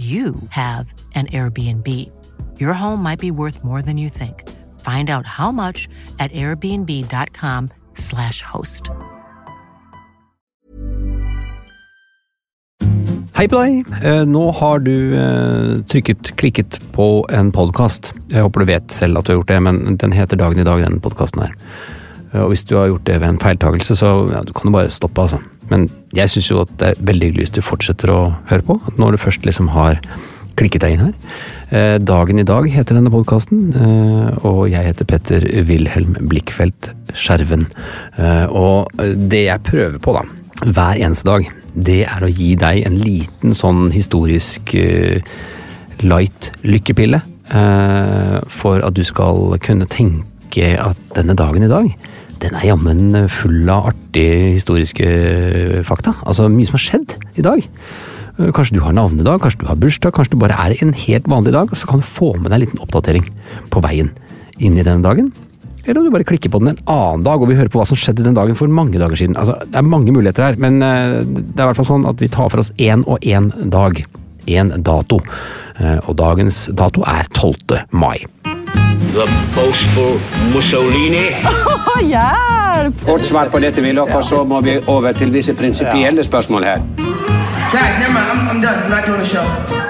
[0.00, 1.86] you have an Airbnb.
[2.58, 4.48] Your home might be worth more than you think.
[4.80, 8.88] Find out how much at airbnb.com/slash host.
[13.36, 13.86] Hei på deg!
[14.04, 18.12] Eh, Nå har du eh, trykket, klikket på en podkast.
[18.28, 20.64] Jeg håper du vet selv at du har gjort det, men den heter Dagen i
[20.68, 21.52] dag, den podkasten her.
[22.34, 24.72] Eh, Og hvis du har gjort det ved en feiltagelse, så ja, du kan du
[24.76, 25.38] bare stoppe, altså.
[25.70, 28.80] Men jeg syns jo at det er veldig hyggelig hvis du fortsetter å høre på,
[28.98, 30.00] når du først liksom har
[30.58, 31.14] klikket deg inn her.
[31.70, 33.70] Eh, Dagen i dag heter denne podkasten,
[34.44, 37.64] og jeg heter Petter Wilhelm Blikkfeldt Skjerven.
[38.18, 38.90] Eh, Og
[39.30, 40.26] det jeg prøver på, da,
[40.66, 45.22] hver eneste dag, det er å gi deg en liten sånn historisk eh,
[46.02, 47.22] light lykkepille.
[47.54, 51.88] eh, For at du skal kunne tenke at denne dagen i dag,
[52.40, 55.08] den er jammen full av artige historiske
[55.86, 56.14] fakta.
[56.24, 57.66] Altså mye som har skjedd i dag.
[58.38, 61.28] Eh, Kanskje du har navnedag, kanskje du har bursdag, kanskje du bare er en helt
[61.28, 63.26] vanlig dag, så kan du få med deg en liten oppdatering
[63.72, 64.10] på veien
[64.58, 65.30] inn i denne dagen.
[65.84, 67.86] Eller om du bare klikker på den en annen dag, og vi hører på hva
[67.88, 69.36] som skjedde den dagen for mange dager siden.
[69.40, 72.20] Altså, Det er mange muligheter her, men eh, det er i hvert fall sånn at
[72.20, 74.02] vi tar for oss én og én dag.
[74.48, 75.20] Én dato.
[75.78, 77.84] Eh, Og dagens dato er 12.
[77.92, 78.18] mai.
[79.10, 80.20] The boastful
[80.54, 81.34] Mussolini.
[82.12, 83.02] Hjelp!
[83.04, 86.84] Kort svar på dette, vil og så må vi over til visse prinsipielle spørsmål her.
[87.72, 88.30] Guys, never mind.
[88.30, 88.78] I'm, I'm done.
[88.84, 89.80] I'm not doing the show.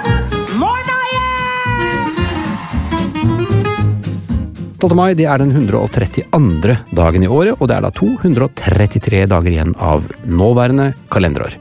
[4.80, 4.96] 12.
[4.96, 6.76] mai det er den 132.
[6.96, 11.58] dagen i året, og det er da 233 dager igjen av nåværende kalenderår.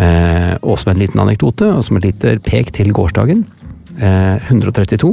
[0.00, 3.44] Eh, og som en liten anekdote, og som et lite pek til gårsdagen
[4.00, 5.12] eh, 132,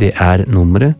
[0.00, 0.94] det er nummeret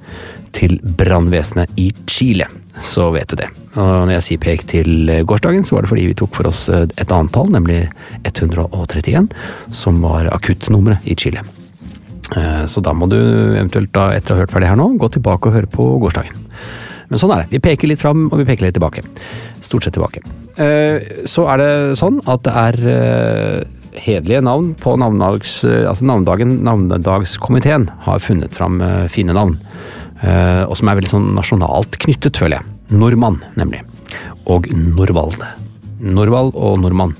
[0.52, 2.46] til brannvesenet i Chile.
[2.80, 3.48] Så vet du det.
[3.76, 6.66] Og når jeg sier pek til gårsdagen, så var det fordi vi tok for oss
[6.72, 7.82] eh, et annet tall, nemlig
[8.28, 9.28] 131,
[9.72, 11.44] som var akuttnummeret i Chile.
[12.36, 15.08] Eh, Så da må du eventuelt, da, etter å ha hørt ferdig her nå, gå
[15.16, 16.36] tilbake og høre på gårsdagen.
[17.12, 17.50] Men sånn er det.
[17.52, 19.04] Vi peker litt fram, og vi peker litt tilbake.
[19.60, 20.22] Stort sett tilbake.
[20.56, 23.64] Eh, Så er det sånn at det er eh,
[23.98, 26.06] hederlige navn på navnedags, eh, altså.
[26.06, 29.58] Navnedagskomiteen har funnet fram eh, fine navn.
[30.22, 32.96] Eh, Og som er veldig sånn nasjonalt knyttet, føler jeg.
[32.98, 33.82] Nordmann, nemlig.
[34.50, 35.42] Og Norvald.
[36.02, 37.14] Norvald og nordmann.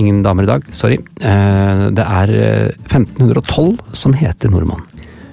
[0.00, 0.96] Ingen damer i dag, sorry.
[1.18, 4.86] Det er eh, 1512 som heter nordmann.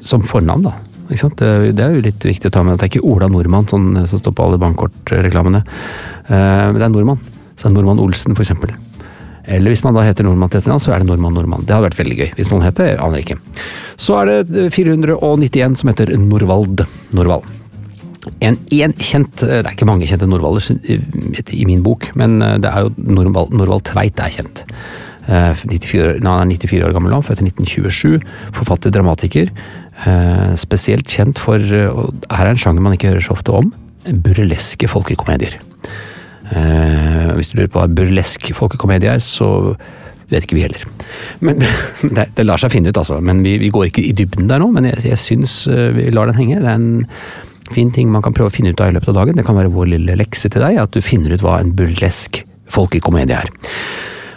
[0.04, 0.74] Som fornavn, da.
[1.08, 1.40] Ikke sant?
[1.40, 3.94] Det, er jo litt viktig å ta med at det er ikke Ola Nordmann sånn,
[4.10, 5.62] som står på alle bankkortreklamene.
[6.28, 7.22] Men det er nordmann.
[7.54, 8.74] Så det er Nordmann Olsen, for eksempel.
[9.48, 11.66] Eller hvis man da heter nordmann til etternavn, så er det nordmann Nordmann.
[11.68, 12.30] Det hadde vært veldig gøy.
[12.38, 13.40] Hvis noen heter aner ikke.
[14.00, 16.86] Så er det 491 som heter Norvald.
[17.16, 17.50] Norvald.
[18.40, 20.96] En, en kjent Det er ikke mange kjente Norvaller i,
[21.60, 24.64] i min bok, men eh, det er jo Norvald, Norvald Tveit er kjent.
[25.28, 28.24] Eh, 94, nei, han er 94 år gammel nå, født i 1927.
[28.58, 29.52] Forfatter, dramatiker.
[30.08, 33.56] Eh, spesielt kjent for eh, og Her er en sjanger man ikke hører så ofte
[33.56, 33.72] om.
[34.04, 35.60] Burleske folkekomedier.
[36.54, 39.74] Eh, hvis du lurer på hva burlesk folkekomedie er, så
[40.32, 40.86] vet ikke vi heller.
[41.46, 41.62] Men
[42.18, 43.20] det, det lar seg finne ut, altså.
[43.24, 44.70] Men vi, vi går ikke i dybden der nå.
[44.76, 46.62] Men jeg, jeg syns eh, vi lar den henge.
[46.64, 49.22] Det er en fin ting man kan prøve å finne ut av i løpet av
[49.22, 49.40] dagen.
[49.40, 52.44] Det kan være vår lille lekse til deg, at du finner ut hva en burlesk
[52.74, 53.54] folkekomedie er.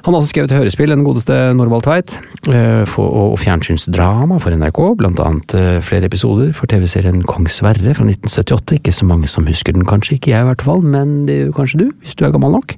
[0.06, 2.12] Han har også skrevet hørespill, den godeste Norvald Tveit,
[2.55, 8.06] eh, og fjernsynsdrama for NRK, blant annet eh, flere episoder for TV-serien Kong Sverre fra
[8.06, 8.79] 1978.
[8.79, 11.56] Ikke så mange som husker den, kanskje, ikke jeg i hvert fall, men det jo
[11.58, 12.76] kanskje du, hvis du er gammel nok.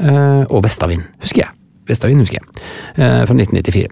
[0.00, 1.52] Eh, Og Vestavind, husker jeg.
[1.86, 2.64] Vestavind husker jeg,
[2.96, 3.88] eh, fra 1994.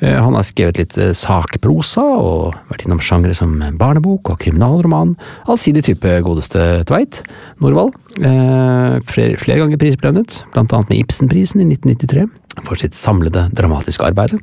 [0.00, 5.16] Eh, Han har skrevet litt eh, sakprosa, og vært innom sjangre som barnebok og kriminalroman.
[5.46, 7.22] Allsidig type godeste Tveit.
[7.60, 7.94] Norvald.
[8.14, 12.28] Flere, flere ganger prisbelønnet, blant annet med Ibsenprisen i 1993
[12.62, 14.36] for sitt samlede dramatiske arbeid.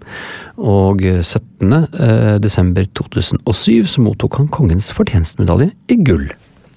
[0.60, 1.72] Og 17.
[1.72, 6.28] eh, desember 2007 så mottok han Kongens fortjenstmedalje i gull.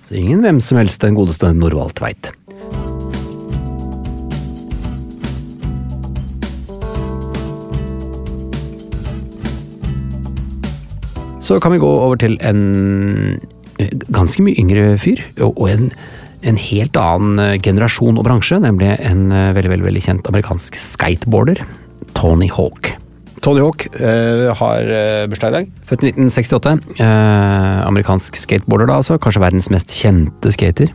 [0.04, 2.32] Så ingen hvem som helst den godeste Norvald Tveit.
[11.44, 12.60] Så kan vi gå over til en
[13.76, 15.90] eh, ganske mye yngre fyr, og en,
[16.40, 20.78] en helt annen eh, generasjon og bransje, nemlig en eh, veldig, veldig, veldig kjent amerikansk
[20.80, 21.60] skateboarder,
[22.16, 22.94] Tony Hawk.
[23.44, 24.86] Tony Hawk uh, har
[25.28, 26.70] bursdag i dag, født i 1968.
[26.96, 29.18] Uh, amerikansk skateboarder da, altså.
[29.20, 30.94] Kanskje verdens mest kjente skater.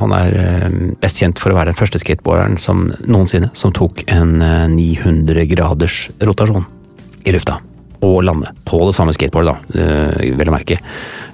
[0.00, 0.32] Han er
[1.02, 5.46] best kjent for å være den første skateboarderen som noensinne som tok en eh, 900
[5.52, 6.66] graders rotasjon
[7.22, 7.60] i lufta
[8.02, 10.78] og lande på det samme skateboardet, da, eh, vel å merke.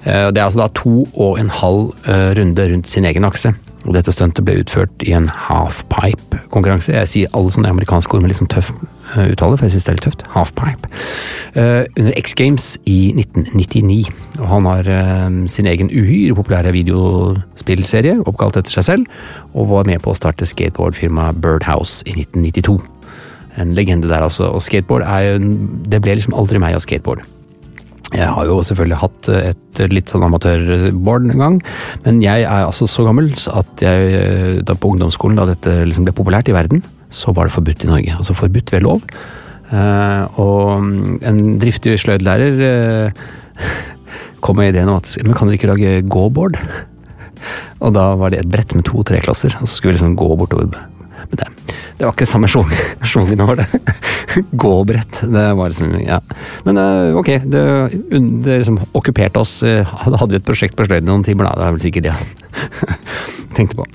[0.05, 3.53] Eh, Det er altså da to og en halv eh, runde rundt sin egen akse.
[3.85, 6.91] Og dette stuntet ble utført i en halfpipe-konkurranse.
[6.91, 8.73] Jeg sier alle sånne amerikanske ord med litt sånn tøff
[9.15, 10.25] uttale, for jeg syns det er litt tøft.
[10.33, 10.89] Halfpipe.
[11.55, 14.09] Under X Games i 1999.
[14.41, 14.83] Og han har
[15.47, 19.07] sin egen uhyre populære videospillserie, oppkalt etter seg selv,
[19.53, 22.96] og var med på å starte skateboardfirmaet Birdhouse i 1992.
[23.57, 24.51] En legende der, altså.
[24.53, 27.25] Og skateboard er Det ble liksom aldri meg av skateboard.
[28.15, 31.57] Jeg har jo selvfølgelig hatt et litt sånn amatørboard en gang,
[32.05, 36.15] men jeg er altså så gammel at jeg da på ungdomsskolen, da dette liksom ble
[36.15, 38.15] populært i verden, så var det forbudt i Norge.
[38.15, 39.03] Altså forbudt ved lov.
[39.67, 43.25] Eh, og en driftig sløydlærer eh,
[44.43, 46.55] kom med ideen om at men kan dere ikke lage gåboard?
[47.83, 50.31] Og da var det et brett med to treklosser, og så skulle vi liksom gå
[50.39, 50.71] bortover
[51.33, 51.75] med det.
[51.97, 53.67] Det var ikke samme sjongen over det.
[54.63, 55.21] Gåbrett.
[55.23, 56.19] Det var liksom, ja.
[56.67, 57.65] Men eh, ok, det,
[58.45, 59.59] det liksom okkuperte oss.
[59.65, 61.57] Da Hadde hadde vi et prosjekt på sløyden noen timer, da.
[61.57, 62.97] Det er vel sikkert det han
[63.57, 63.87] tenkte på.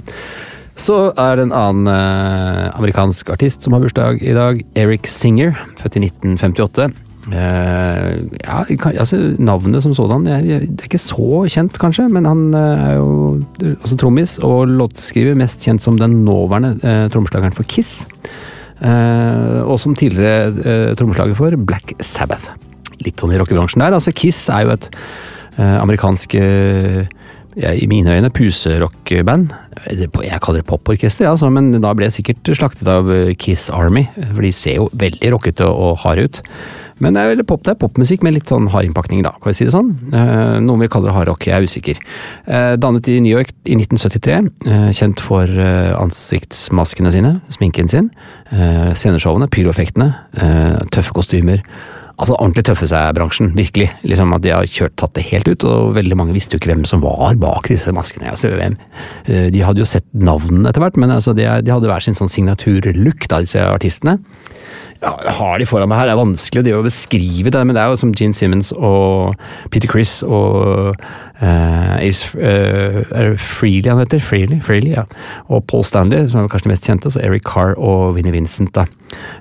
[0.83, 4.63] Så er det en annen eh, amerikansk artist som har bursdag i dag.
[4.79, 6.91] Eric Singer, født i 1958.
[7.31, 12.49] Eh, ja, altså Navnet som sådan er, det er ikke så kjent, kanskje, men han
[12.51, 13.13] uh, er jo
[13.77, 18.03] altså, trommis og låtskriver, mest kjent som den nåværende uh, trommeslageren for Kiss.
[18.83, 22.51] Og som tidligere uh, trommeslager for Black Sabbath.
[23.07, 23.95] Litt sånn i rockebransjen der.
[23.95, 24.91] Altså, Kiss er jo et
[25.61, 27.05] amerikansk eh,
[27.57, 29.53] i mine øyne puserockband.
[29.91, 34.07] Jeg kaller det poporkester, altså, men da ble jeg sikkert slaktet av eh, Kiss Army,
[34.33, 36.43] for de ser jo veldig rockete og harde ut.
[37.03, 39.51] Men det er, veldig pop, det er popmusikk med litt sånn hard innpakning, da, kan
[39.51, 39.91] vi si det sånn.
[40.15, 42.03] Eh, noen vil kalle det hardrock, jeg er usikker.
[42.47, 45.51] Eh, dannet i New York i 1973, eh, kjent for
[45.99, 48.13] ansiktsmaskene sine, sminken sin,
[48.53, 50.11] sceneshowene, pyroeffektene,
[50.93, 51.63] tøffe kostymer.
[52.21, 53.89] Altså ordentlig tøffe seg bransjen, virkelig.
[54.07, 56.73] Liksom at De har kjørt tatt det helt ut, og veldig mange visste jo ikke
[56.75, 58.33] hvem som var bak disse maskene.
[58.35, 62.05] Altså, eh, de hadde jo sett navnene etter hvert, men altså, de, de hadde hver
[62.05, 64.19] sin sånn signaturlook, av disse artistene.
[65.03, 67.91] Har de foran meg her, det er vanskelig det å beskrive det, men det er
[67.91, 69.35] jo som Gene Simmons og
[69.75, 70.93] Peter Chris og
[71.43, 74.23] uh, Ace uh, Er det Freely han heter?
[74.23, 75.05] Freely, Freely, ja.
[75.51, 78.71] Og Paul Stanley, som er kanskje den mest kjente, så Eric Carr og Vinnie Vincent,
[78.79, 78.87] da.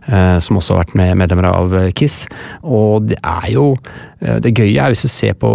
[0.09, 2.23] Uh, som også har vært med medlemmer av Kiss.
[2.65, 3.75] Og det er jo
[4.21, 5.49] Det gøye er hvis du ser på,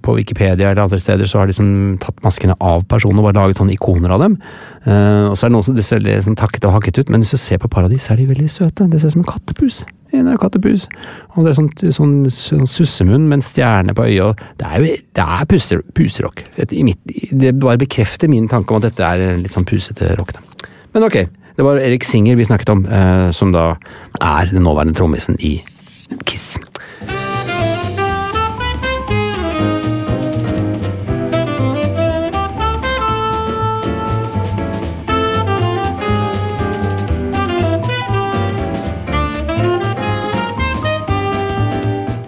[0.00, 3.36] på Wikipedia eller andre steder, så har de liksom tatt maskene av personene og bare
[3.36, 4.38] laget sånne ikoner av dem.
[4.86, 7.12] Uh, og så er det noen som de ser litt sånn takket og hakket ut,
[7.12, 8.88] men hvis du ser på et par av de, så er de veldig søte.
[8.88, 9.82] Det ser ut som en kattepus.
[10.16, 10.86] En er kattepus.
[11.34, 14.44] Og det er sånn, sånn, sånn sussemunn med en stjerne på øyet.
[14.60, 16.44] Det er jo det er puser, puserock.
[16.56, 20.32] Det bare bekrefter min tanke om at dette er litt sånn pusete rock.
[20.36, 20.70] Da.
[20.96, 21.18] Men ok,
[21.56, 23.74] det var Erik Singer vi snakket om, uh, som da
[24.20, 25.58] er den nåværende trommisen i
[26.24, 26.54] Kiss.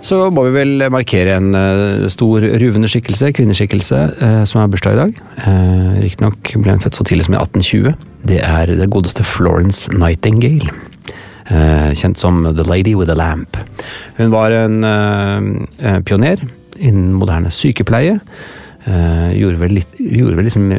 [0.09, 4.95] Så må vi vel markere en uh, stor ruvende skikkelse, kvinneskikkelse, uh, som har bursdag
[4.95, 5.19] i dag.
[5.43, 8.07] Uh, Riktignok ble hun født så tidlig som i 1820.
[8.31, 10.73] Det er det godeste Florence Nightingale.
[11.50, 13.61] Uh, kjent som The Lady with a Lamp.
[14.17, 14.81] Hun var en
[16.09, 16.41] pioner
[16.79, 18.17] innen moderne sykepleie.
[18.88, 20.71] Gjorde vel litt, gjorde vel liksom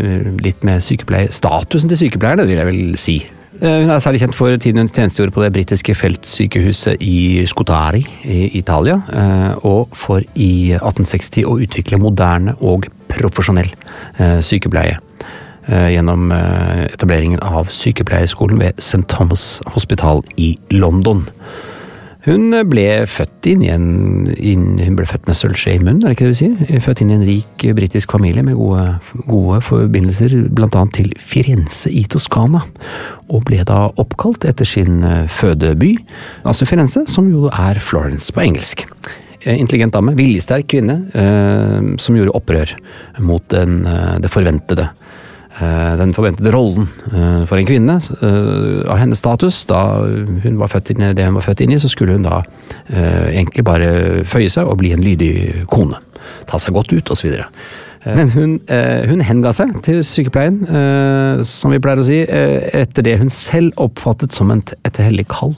[0.41, 3.17] litt med sykepleie Statusen til sykepleierne, vil jeg vel si.
[3.61, 8.05] Eh, Hun er særlig kjent for tiden hun tjenestegjorde på det britiske feltsykehuset i Scutari
[8.23, 13.71] i Italia, eh, og for i 1860 å utvikle moderne og profesjonell
[14.19, 14.99] eh, sykepleie.
[15.69, 19.03] Gjennom etableringen av sykepleierskolen ved St.
[19.11, 21.27] Thomas Hospital i London.
[22.27, 23.85] Hun ble født inn i en
[24.35, 26.81] inn, Hun ble født med sølvskje i munnen, er det ikke det vi sier?
[26.83, 28.83] Født inn i en rik britisk familie med gode,
[29.29, 32.65] gode forbindelser annet til Firenze i Toskana,
[33.31, 35.93] og ble da oppkalt etter sin eh, fødeby,
[36.43, 38.83] altså Firenze, som jo er Florence på engelsk.
[39.45, 42.75] Eh, Intelligent dame, viljesterk kvinne, eh, som gjorde opprør
[43.23, 43.85] mot den,
[44.19, 44.89] det forventede
[45.99, 49.65] den forventede rollen eh, for en kvinne eh, av hennes status.
[49.69, 52.27] Da hun var født inn i det hun var født inn i, så skulle hun
[52.27, 52.41] da
[52.87, 53.89] eh, egentlig bare
[54.29, 55.99] føye seg og bli en lydig kone.
[56.49, 57.35] Ta seg godt ut, osv.
[58.05, 62.69] Men hun, eh, hun henga seg til sykepleien, eh, som vi pleier å si, eh,
[62.79, 65.55] etter det hun selv oppfattet som et, hellig kall.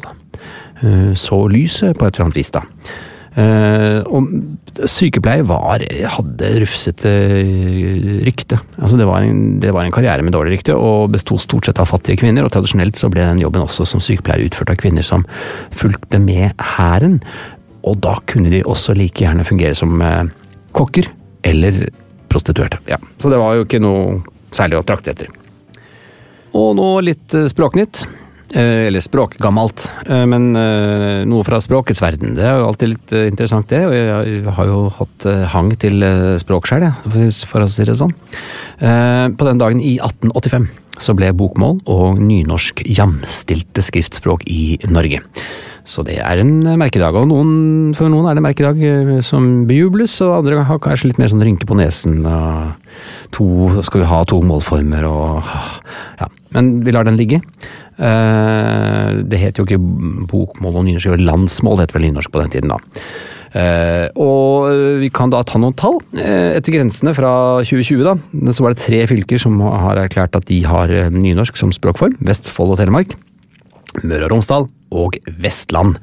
[0.81, 2.63] Eh, Så lyset på et eller annet vis, da.
[3.32, 4.28] Eh, og
[4.92, 5.84] sykepleie var,
[6.16, 7.12] hadde rufsete
[8.28, 8.60] rykte.
[8.76, 11.80] Altså det, var en, det var en karriere med dårlig rykte, og besto stort sett
[11.80, 12.46] av fattige kvinner.
[12.46, 15.26] Og tradisjonelt så ble den jobben også som sykepleier utført av kvinner som
[15.76, 17.22] fulgte med hæren.
[17.88, 20.26] Og da kunne de også like gjerne fungere som eh,
[20.78, 21.08] kokker
[21.48, 21.86] eller
[22.32, 22.82] prostituerte.
[22.88, 24.22] Ja, så det var jo ikke noe
[24.56, 25.32] særlig å trakte etter.
[26.58, 28.04] Og nå litt eh, språknytt.
[28.51, 32.34] Eh, Eller språkgammelt, gammelt men eh, noe fra språkets verden.
[32.36, 33.79] Det er jo alltid litt eh, interessant, det.
[33.88, 36.89] Og jeg har jo hatt eh, hang til eh, språk sjøl,
[37.48, 38.12] for å si det sånn.
[38.84, 40.67] Eh, På den dagen i 1885
[41.01, 45.24] så ble bokmål og nynorsk jamstilte skriftspråk i Norge.
[45.88, 49.63] Så det er en merkedag, og noen, for noen er det en merkedag eh, som
[49.70, 52.20] bejubles, og andre har kanskje litt mer sånn rynke på nesen.
[52.27, 53.48] Og to,
[53.88, 55.39] skal vi ha to målformer og
[56.20, 56.27] Ja.
[56.51, 57.39] Men vi lar den ligge.
[58.00, 59.82] Eh, det het jo ikke
[60.32, 62.80] bokmål og nynorsk, det landsmål het vel nynorsk på den tiden, da.
[63.52, 64.70] Eh, og
[65.02, 66.00] vi kan da ta noen tall.
[66.16, 67.34] Eh, etter grensene fra
[67.68, 68.16] 2020, da,
[68.56, 72.16] så var det tre fylker som har erklært at de har nynorsk som språkform.
[72.24, 73.18] Vestfold og Telemark.
[74.06, 76.00] Møre og Romsdal og Vestland.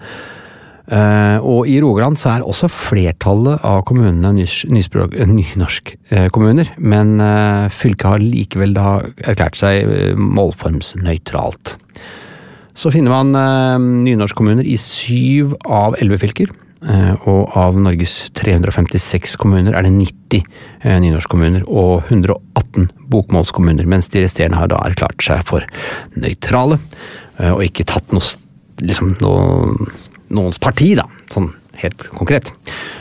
[0.88, 7.18] Eh, og i Rogaland så er også flertallet av kommunene nys, nyspråk, eh, nynorskkommuner, men
[7.20, 8.86] eh, fylket har likevel da
[9.28, 11.74] erklært seg eh, målformsnøytralt.
[12.78, 13.76] Så finner man eh,
[14.08, 16.48] nynorskkommuner i syv av elleve fylker.
[16.88, 20.42] eh, Og av Norges 356 kommuner er det 90
[20.84, 25.68] eh, nynorskkommuner og 118 bokmålskommuner, mens de resterende har da erklært seg for
[26.16, 26.78] nøytrale,
[27.40, 28.22] eh, og ikke tatt noe,
[28.80, 29.74] liksom noe,
[30.30, 32.50] noens parti, da, sånn helt konkret.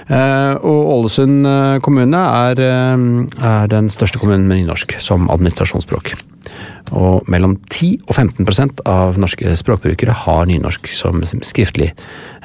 [0.08, 3.06] Eh, Og Ålesund eh, kommune er, eh,
[3.50, 6.14] er den største kommunen med nynorsk som administrasjonsspråk.
[6.96, 11.90] Og mellom 10 og 15% av norske språkbrukere har nynorsk som skriftlig,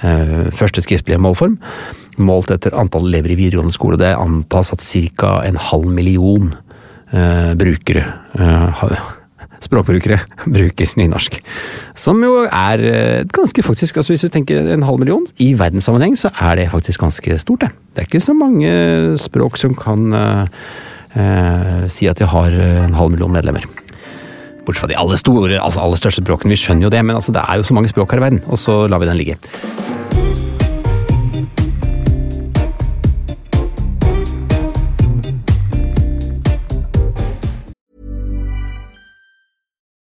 [0.03, 1.61] første skriftlige målform.
[2.19, 4.01] Målt etter antall elever i videregående skole.
[4.01, 5.45] Det antas at ca.
[5.47, 6.57] en halv million
[7.55, 8.03] brukere,
[8.35, 9.22] har-
[9.67, 10.21] språkbrukere,
[10.57, 11.39] bruker nynorsk.
[11.99, 16.17] Som jo er eh, ganske faktisk, altså hvis du tenker en halv million, i verdenssammenheng
[16.19, 17.73] så er det faktisk ganske stort, det.
[17.93, 18.73] Det er ikke så mange
[19.21, 20.67] språk som kan eh,
[21.21, 23.67] eh, si at de har en halv million medlemmer.
[24.63, 26.55] Bortsett fra de aller store, altså aller største språkene.
[26.55, 28.45] Vi skjønner jo det, men altså det er jo så mange språk her i verden,
[28.47, 29.41] og så lar vi den ligge.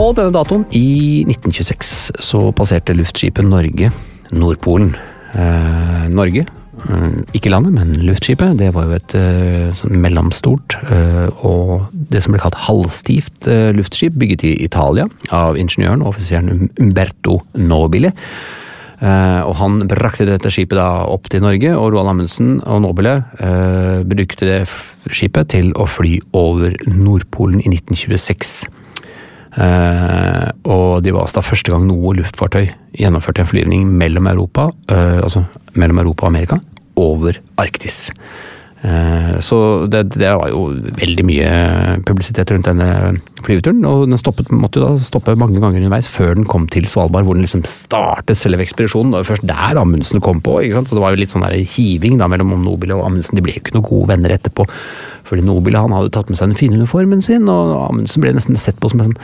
[0.00, 1.90] På denne datoen, i 1926,
[2.24, 3.90] så passerte luftskipet Norge
[4.32, 4.94] Nordpolen.
[5.34, 6.46] Eh, Norge,
[6.88, 12.22] eh, ikke landet, men luftskipet, det var jo et eh, sånn mellomstort eh, og det
[12.24, 15.04] som ble kalt halvstivt luftskip, bygget i Italia
[15.36, 18.14] av ingeniøren og offiseren Umberto Nobile.
[19.00, 23.14] Eh, og han brakte dette skipet da opp til Norge, og Roald Amundsen og Nobile
[23.40, 24.58] eh, brukte det
[25.08, 28.52] skipet til å fly over Nordpolen i 1926.
[29.56, 32.68] Eh, og det var altså da første gang noe luftfartøy
[33.00, 35.44] gjennomførte en flyvning mellom Europa, altså
[35.78, 36.58] mellom Europa og Amerika,
[36.98, 38.08] over Arktis.
[38.80, 41.50] Eh, så det, det var jo veldig mye
[42.08, 46.48] publisitet rundt denne flyveturen, og den stoppet, måtte da stoppe mange ganger underveis før den
[46.48, 49.14] kom til Svalbard, hvor den liksom startet selve ekspedisjonen.
[49.16, 50.92] Og først der Amundsen kom på, ikke sant?
[50.92, 53.36] så det var jo litt sånn der hiving da mellom Nobile og Amundsen.
[53.36, 54.66] De ble jo ikke noen gode venner etterpå.
[55.28, 58.56] Fordi Nobile han hadde tatt med seg den fine uniformen sin, og Amundsen ble nesten
[58.60, 59.14] sett på som en,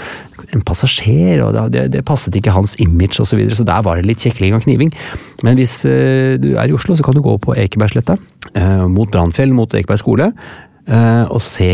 [0.55, 1.43] en passasjer.
[1.45, 4.23] og det, det passet ikke hans image osv., så, videre, så der var det litt
[4.23, 4.93] kjekling og kniving.
[5.47, 8.19] Men hvis uh, du er i Oslo, så kan du gå på Ekebergsletta,
[8.57, 10.33] uh, mot Brannfjell, mot Ekeberg skole.
[10.87, 11.67] eh, og se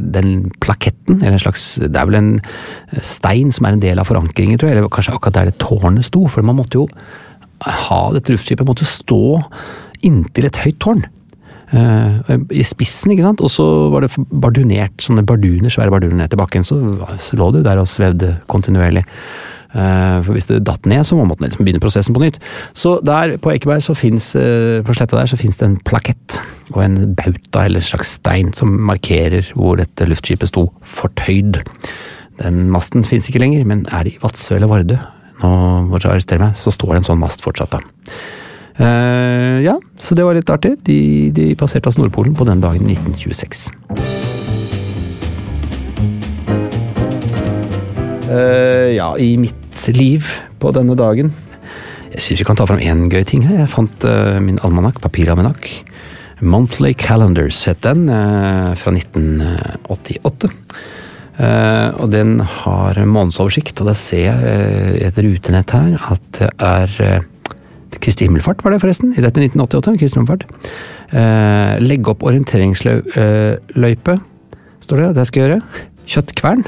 [0.00, 2.40] den plaketten, eller en slags Det er vel en
[3.04, 6.08] stein som er en del av forankringen, tror jeg, eller kanskje akkurat der det tårnet
[6.08, 6.26] sto.
[6.26, 6.86] For man måtte jo
[7.60, 9.42] ha dette luftskipet måtte stå
[10.04, 11.04] inntil et høyt tårn.
[11.74, 16.30] Eh, I spissen, ikke sant, og så var det bardunert, sånne barduner, svære barduner ned
[16.32, 16.66] til bakken.
[16.66, 16.78] Så,
[17.18, 19.02] så lå jo der og svevde kontinuerlig.
[19.76, 22.38] Eh, For hvis det datt ned, så må man liksom begynne prosessen på nytt.
[22.76, 26.38] Så der på Ekeberg, så finnes, eh, på sletta der, så fins det en plakett
[26.72, 31.60] og en bauta eller en slags stein som markerer hvor dette luftskipet sto fortøyd.
[32.40, 34.98] Den masten finnes ikke lenger, men er det i Vadsø eller Vardø,
[35.42, 35.52] nå
[35.90, 37.80] må dere meg, så står det en sånn mast fortsatt, da.
[38.76, 40.74] Eh, ja, så det var litt artig.
[40.86, 43.70] De, de passerte oss Nordpolen på den dagen i 1926.
[48.26, 50.26] Uh, ja, i mitt liv
[50.58, 51.28] på denne dagen
[52.10, 53.60] Jeg syns vi kan ta fram én gøy ting her.
[53.62, 55.70] Jeg fant uh, min almanakk, papiralmanakk.
[56.40, 60.50] Monthly Calendars het den, eh, fra 1988.
[61.36, 66.28] Eh, og den har månedsoversikt, og da ser jeg eh, i et rutenett her at
[66.38, 67.26] det er eh,
[68.02, 69.96] Kristi himmelfart var det forresten, i dette 1988.
[70.00, 70.46] Kristi himmelfart.
[71.12, 74.16] Eh, legge opp orienteringsløype,
[74.84, 75.58] står det jeg skal gjøre.
[76.06, 76.64] Kjøttkvern,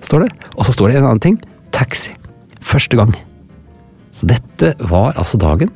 [0.00, 0.30] står det.
[0.56, 1.38] Og så står det en annen ting.
[1.74, 2.14] Taxi.
[2.64, 3.14] Første gang.
[4.14, 5.72] Så dette var altså dagen.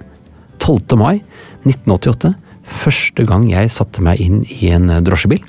[0.62, 0.98] 12.
[0.98, 1.20] mai
[1.66, 2.34] 1988.
[2.68, 5.40] Første gang jeg satte meg inn i en drosjebil,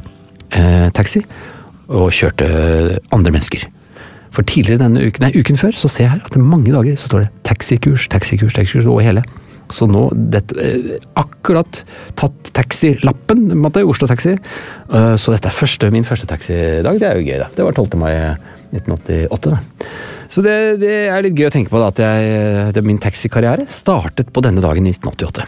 [0.55, 1.23] eh, taxi,
[1.89, 2.47] og kjørte
[3.11, 3.65] andre mennesker.
[4.35, 6.73] For tidligere denne uken, nei, uken før så ser jeg her at det er mange
[6.73, 9.23] dager så står det taxikurs, taxikurs, taxikurs over hele.
[9.69, 11.83] Så nå, dette, eh, akkurat
[12.17, 14.31] tatt taxilappen, måtte Oslo Taxi.
[14.33, 16.97] Eh, Så dette er første, min første taxidag.
[16.99, 17.49] Det er jo gøy, da.
[17.55, 17.97] Det var 12.
[18.01, 18.13] mai
[18.73, 19.59] 1988, da.
[20.29, 23.65] Så det, det er litt gøy å tenke på da, at jeg, det, min taxikarriere
[23.69, 25.45] startet på denne dagen i 1988.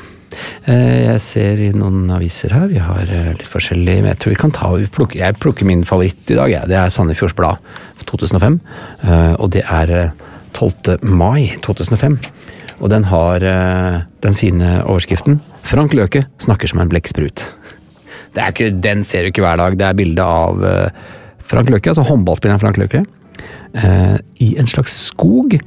[0.68, 4.40] Eh, Jeg ser i noen aviser her, vi har eh, litt forskjellig Jeg tror vi
[4.40, 6.68] kan ta, vi plukker, jeg plukker min favoritt i dag, jeg.
[6.70, 7.58] det er Sandefjords Blad
[8.06, 8.60] 2005.
[9.04, 10.12] eh, Og det er eh,
[10.54, 11.00] 12.
[11.08, 12.18] mai 2005.
[12.82, 17.44] Og den har den fine overskriften 'Frank Løke snakker som en blekksprut'.
[18.34, 19.78] Den ser du ikke hver dag.
[19.78, 20.58] Det er bilde av
[21.46, 23.06] Frank Løke, altså håndballspilleren Frank Løke,
[24.40, 25.60] i en slags skog.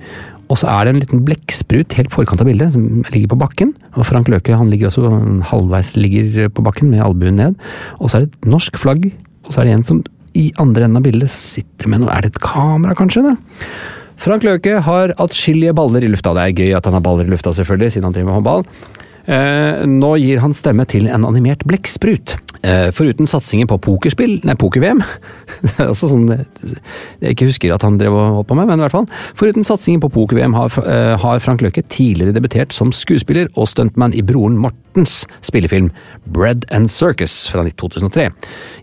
[0.55, 3.73] Og så er det en liten blekksprut helt forkant av bildet, som ligger på bakken.
[3.99, 5.11] Og Frank Løke han ligger også
[5.51, 7.57] halvveis ligger på bakken med albuen ned.
[7.99, 9.09] Og så er det et norsk flagg,
[9.43, 10.05] og så er det en som
[10.38, 13.23] i andre enden av bildet sitter med noe Er det et kamera, kanskje?
[13.27, 13.35] det?
[14.25, 16.37] Frank Løke har atskillige baller i lufta.
[16.38, 18.64] Det er gøy at han har baller i lufta, selvfølgelig, siden han driver med håndball.
[19.25, 22.37] Eh, nå gir han stemme til en animert blekksprut.
[22.65, 25.03] Eh, foruten satsingen på pokerspill, nei, poker-VM
[25.85, 26.25] altså sånn,
[27.21, 29.09] Jeg ikke husker at han drev og holdt på med, men i hvert fall.
[29.37, 34.17] Foruten satsingen på poker-VM har, eh, har Frank Løke tidligere debutert som skuespiller og stuntman
[34.17, 35.91] i broren Mortens spillefilm
[36.37, 38.31] Bread and Circus fra 2003.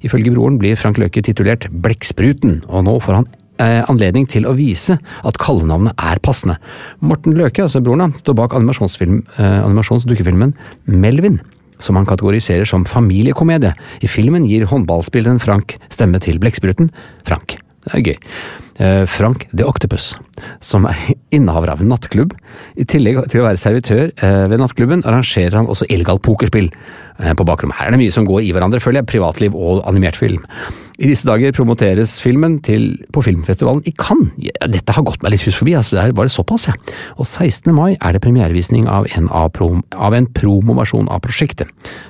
[0.06, 4.56] Ifølge broren blir Frank Løke titulert Blekkspruten, og nå får han eh, anledning til å
[4.58, 6.58] vise at kallenavnet er passende.
[7.00, 10.54] Morten Løke, altså broren, står bak animasjonsfilm, eh, animasjonsdukkefilmen
[10.86, 11.40] Melvin,
[11.82, 13.74] som han kategoriserer som familiekomedie.
[14.02, 16.92] I filmen gir håndballspilleren Frank stemme til blekkspruten
[17.28, 17.58] Frank.
[17.86, 18.18] Det er gøy.
[18.82, 20.16] Eh, Frank the Octopus.
[20.64, 20.98] Som er
[21.36, 22.36] innehaver av en nattklubb.
[22.80, 27.34] I tillegg til å være servitør eh, ved nattklubben, arrangerer han også illegalt pokerspill eh,
[27.38, 27.78] på bakrommet.
[27.80, 29.12] Her er det mye som går i hverandre, føler jeg.
[29.12, 30.44] Privatliv og animert film.
[31.02, 34.30] I disse dager promoteres filmen til, på filmfestivalen i Cannes.
[34.70, 35.98] Dette har gått meg litt hus forbi, altså.
[35.98, 36.76] Der var det såpass, ja.
[37.18, 37.72] Og 16.
[37.74, 41.70] mai er det premierevisning av en, av av en promoversjon av prosjektet.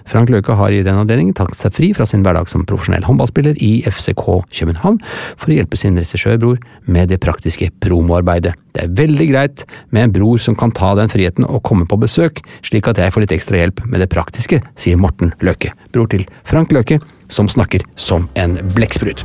[0.10, 3.58] Frank Løke har i den anledning tatt seg fri fra sin hverdag som profesjonell håndballspiller
[3.64, 5.00] i FCK København
[5.40, 6.60] for å hjelpe sin regissørbror
[6.92, 7.72] med det praktiske
[8.12, 8.56] promoarbeidet.
[8.76, 12.00] Det er veldig greit med en bror som kan ta den friheten og komme på
[12.00, 16.10] besøk, slik at jeg får litt ekstra hjelp med det praktiske, sier Morten Løke, bror
[16.12, 17.00] til Frank Løke,
[17.32, 19.24] som snakker som en blekksprut.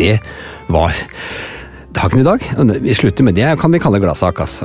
[0.00, 0.16] Det
[0.72, 0.96] var
[1.92, 2.44] dagen i dag.
[2.80, 4.40] Vi slutter med det, kan vi kalle gladsak.
[4.40, 4.64] Altså.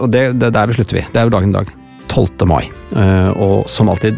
[0.00, 1.08] Og det, det der vi slutter vi.
[1.12, 1.74] Det er jo dagen i dag.
[2.14, 2.46] 12.
[2.46, 2.70] mai.
[3.34, 4.14] Og som alltid,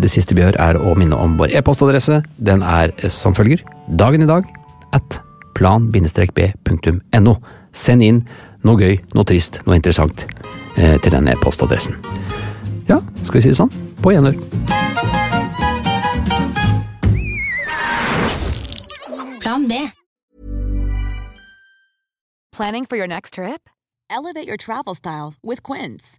[0.00, 2.20] det siste vi gjør er å minne om vår e-postadresse.
[2.38, 3.64] Den er som følger
[3.98, 4.46] dagen i dag
[4.94, 5.18] at
[5.58, 7.34] plan-b.no.
[7.74, 8.22] Send inn
[8.66, 10.26] noe gøy, noe trist, noe interessant
[10.76, 11.98] til den e-postadressen.
[12.90, 13.74] Ja, skal vi si det sånn?
[14.00, 14.38] På gjenhør.
[19.42, 19.90] Plan B.
[22.54, 23.68] Planning for your next trip?
[24.10, 26.18] Elevate your travel style with Quince.